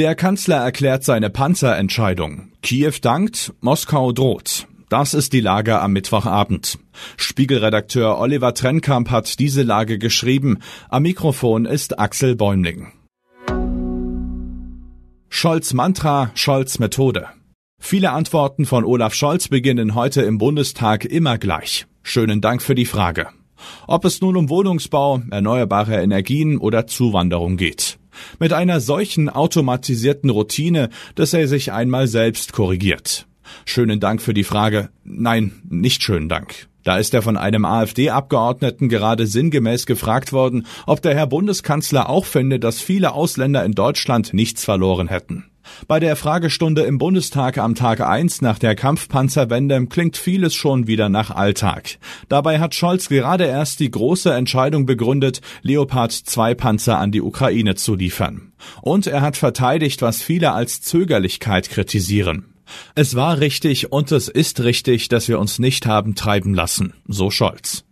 [0.00, 2.52] Der Kanzler erklärt seine Panzerentscheidung.
[2.62, 4.66] Kiew dankt, Moskau droht.
[4.88, 6.78] Das ist die Lage am Mittwochabend.
[7.18, 10.60] Spiegelredakteur Oliver Trennkamp hat diese Lage geschrieben.
[10.88, 12.92] Am Mikrofon ist Axel Bäumling.
[15.28, 17.26] Scholz Mantra, Scholz Methode.
[17.78, 21.84] Viele Antworten von Olaf Scholz beginnen heute im Bundestag immer gleich.
[22.02, 23.28] Schönen Dank für die Frage.
[23.86, 27.99] Ob es nun um Wohnungsbau, erneuerbare Energien oder Zuwanderung geht.
[28.38, 33.26] Mit einer solchen automatisierten Routine, dass er sich einmal selbst korrigiert.
[33.64, 34.90] Schönen Dank für die Frage.
[35.04, 36.68] Nein, nicht schönen Dank.
[36.82, 42.24] Da ist er von einem AfD-Abgeordneten gerade sinngemäß gefragt worden, ob der Herr Bundeskanzler auch
[42.24, 45.44] finde, dass viele Ausländer in Deutschland nichts verloren hätten.
[45.86, 51.08] Bei der Fragestunde im Bundestag am Tag 1 nach der Kampfpanzerwende klingt vieles schon wieder
[51.08, 51.98] nach Alltag.
[52.28, 57.74] Dabei hat Scholz gerade erst die große Entscheidung begründet, Leopard 2 Panzer an die Ukraine
[57.74, 58.52] zu liefern.
[58.82, 62.49] Und er hat verteidigt, was viele als Zögerlichkeit kritisieren.
[62.94, 67.30] Es war richtig und es ist richtig, dass wir uns nicht haben treiben lassen, so
[67.30, 67.84] Scholz.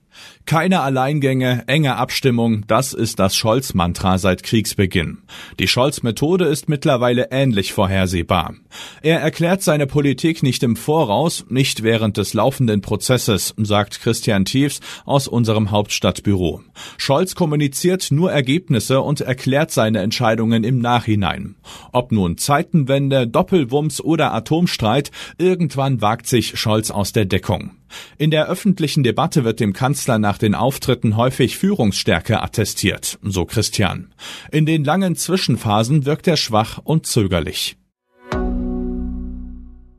[0.49, 5.19] Keine Alleingänge, enge Abstimmung, das ist das Scholz-Mantra seit Kriegsbeginn.
[5.59, 8.55] Die Scholz-Methode ist mittlerweile ähnlich vorhersehbar.
[9.03, 14.81] Er erklärt seine Politik nicht im Voraus, nicht während des laufenden Prozesses, sagt Christian Tiefs
[15.05, 16.63] aus unserem Hauptstadtbüro.
[16.97, 21.57] Scholz kommuniziert nur Ergebnisse und erklärt seine Entscheidungen im Nachhinein.
[21.93, 27.73] Ob nun Zeitenwende, Doppelwumms oder Atomstreit, irgendwann wagt sich Scholz aus der Deckung.
[28.19, 34.15] In der öffentlichen Debatte wird dem Kanzler nach den Auftritten häufig Führungsstärke attestiert, so Christian.
[34.51, 37.77] In den langen Zwischenphasen wirkt er schwach und zögerlich.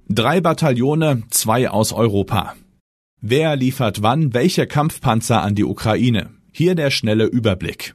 [0.07, 2.55] Drei Bataillone, zwei aus Europa.
[3.21, 6.31] Wer liefert wann welche Kampfpanzer an die Ukraine?
[6.51, 7.93] Hier der schnelle Überblick.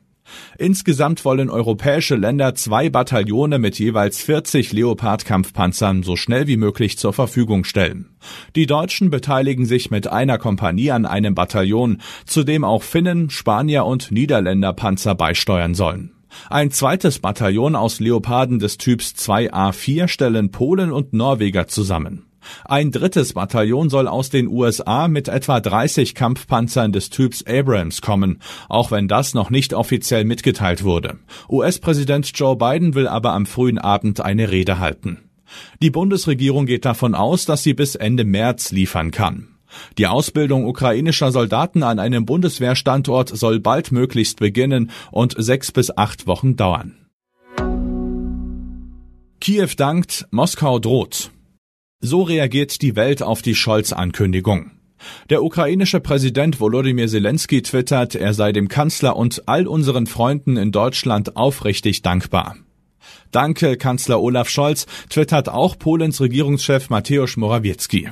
[0.58, 7.12] Insgesamt wollen europäische Länder zwei Bataillone mit jeweils 40 Leopard-Kampfpanzern so schnell wie möglich zur
[7.12, 8.10] Verfügung stellen.
[8.56, 13.84] Die Deutschen beteiligen sich mit einer Kompanie an einem Bataillon, zu dem auch Finnen, Spanier
[13.84, 16.12] und Niederländer Panzer beisteuern sollen.
[16.50, 22.26] Ein zweites Bataillon aus Leoparden des Typs 2A4 stellen Polen und Norweger zusammen.
[22.64, 28.40] Ein drittes Bataillon soll aus den USA mit etwa 30 Kampfpanzern des Typs Abrams kommen,
[28.68, 31.18] auch wenn das noch nicht offiziell mitgeteilt wurde.
[31.48, 35.18] US-Präsident Joe Biden will aber am frühen Abend eine Rede halten.
[35.82, 39.48] Die Bundesregierung geht davon aus, dass sie bis Ende März liefern kann.
[39.98, 46.56] Die Ausbildung ukrainischer Soldaten an einem Bundeswehrstandort soll baldmöglichst beginnen und sechs bis acht Wochen
[46.56, 46.96] dauern.
[49.40, 51.30] Kiew dankt, Moskau droht.
[52.06, 54.72] So reagiert die Welt auf die Scholz-Ankündigung.
[55.30, 60.70] Der ukrainische Präsident Volodymyr Zelensky twittert, er sei dem Kanzler und all unseren Freunden in
[60.70, 62.56] Deutschland aufrichtig dankbar.
[63.30, 68.10] Danke, Kanzler Olaf Scholz, twittert auch Polens Regierungschef Mateusz Morawiecki.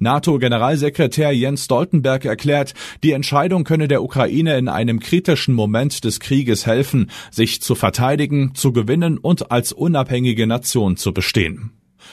[0.00, 2.74] NATO-Generalsekretär Jens Stoltenberg erklärt,
[3.04, 8.56] die Entscheidung könne der Ukraine in einem kritischen Moment des Krieges helfen, sich zu verteidigen,
[8.56, 11.70] zu gewinnen und als unabhängige Nation zu bestehen.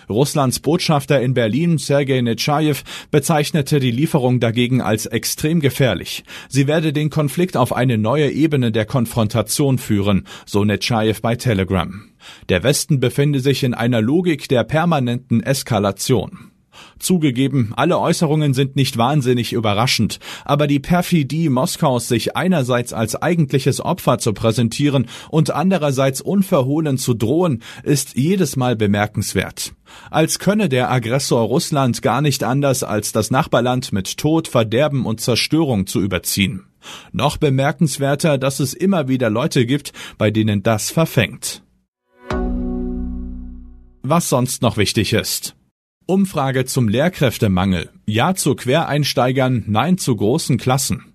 [0.09, 2.77] Russlands Botschafter in Berlin, Sergei Netschajew,
[3.11, 6.23] bezeichnete die Lieferung dagegen als extrem gefährlich.
[6.47, 12.09] Sie werde den Konflikt auf eine neue Ebene der Konfrontation führen, so Netschajew bei Telegram.
[12.49, 16.48] Der Westen befinde sich in einer Logik der permanenten Eskalation.
[16.99, 23.81] Zugegeben, alle Äußerungen sind nicht wahnsinnig überraschend, aber die Perfidie Moskaus, sich einerseits als eigentliches
[23.81, 29.73] Opfer zu präsentieren und andererseits unverhohlen zu drohen, ist jedes Mal bemerkenswert.
[30.11, 35.21] Als könne der Aggressor Russland gar nicht anders, als das Nachbarland mit Tod, Verderben und
[35.21, 36.65] Zerstörung zu überziehen.
[37.11, 41.63] Noch bemerkenswerter, dass es immer wieder Leute gibt, bei denen das verfängt.
[44.01, 45.55] Was sonst noch wichtig ist.
[46.09, 47.91] Umfrage zum Lehrkräftemangel.
[48.07, 51.13] Ja zu Quereinsteigern, nein zu großen Klassen.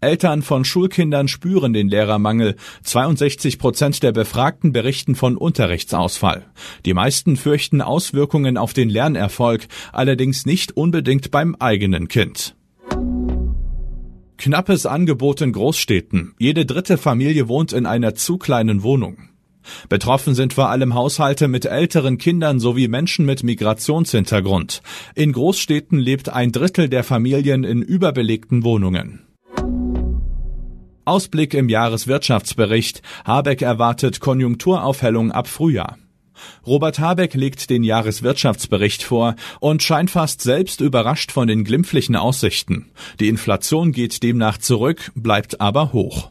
[0.00, 2.56] Eltern von Schulkindern spüren den Lehrermangel.
[2.82, 6.46] 62 Prozent der Befragten berichten von Unterrichtsausfall.
[6.86, 12.56] Die meisten fürchten Auswirkungen auf den Lernerfolg, allerdings nicht unbedingt beim eigenen Kind.
[14.38, 16.34] Knappes Angebot in Großstädten.
[16.38, 19.29] Jede dritte Familie wohnt in einer zu kleinen Wohnung.
[19.88, 24.82] Betroffen sind vor allem Haushalte mit älteren Kindern sowie Menschen mit Migrationshintergrund.
[25.14, 29.26] In Großstädten lebt ein Drittel der Familien in überbelegten Wohnungen.
[31.04, 33.02] Ausblick im Jahreswirtschaftsbericht.
[33.24, 35.98] Habeck erwartet Konjunkturaufhellung ab Frühjahr.
[36.66, 42.90] Robert Habeck legt den Jahreswirtschaftsbericht vor und scheint fast selbst überrascht von den glimpflichen Aussichten.
[43.18, 46.30] Die Inflation geht demnach zurück, bleibt aber hoch.